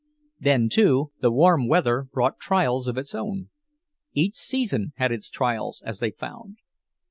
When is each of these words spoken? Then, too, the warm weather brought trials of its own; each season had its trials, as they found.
Then, 0.39 0.67
too, 0.67 1.11
the 1.21 1.29
warm 1.29 1.67
weather 1.67 2.07
brought 2.11 2.39
trials 2.39 2.87
of 2.87 2.97
its 2.97 3.13
own; 3.13 3.51
each 4.13 4.33
season 4.33 4.93
had 4.95 5.11
its 5.11 5.29
trials, 5.29 5.83
as 5.85 5.99
they 5.99 6.09
found. 6.09 6.57